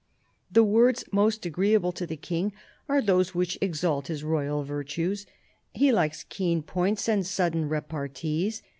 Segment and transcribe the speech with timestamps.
[0.51, 2.53] "The words most agreeable to the King
[2.89, 5.27] are those which exalt his royal virtues.
[5.73, 8.63] He likes keen points and sudden repartees.